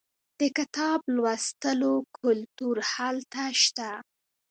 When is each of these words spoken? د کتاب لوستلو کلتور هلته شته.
د 0.39 0.41
کتاب 0.57 0.99
لوستلو 1.15 1.93
کلتور 2.19 2.77
هلته 2.93 3.43
شته. 3.63 3.89